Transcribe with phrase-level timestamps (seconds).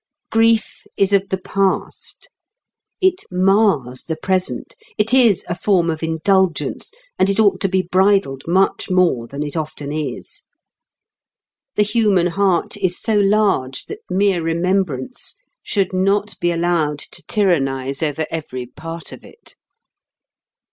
[0.31, 2.27] Grief is of the past;
[3.01, 7.83] it mars the present; it is a form of indulgence, and it ought to be
[7.83, 10.41] bridled much more than it often is.
[11.75, 18.01] The human heart is so large that mere remembrance should not be allowed to tyrannize
[18.01, 19.53] over every part of it.